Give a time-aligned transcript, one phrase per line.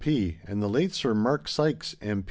[0.01, 2.19] P., and the late Sir Mark Sykes, M.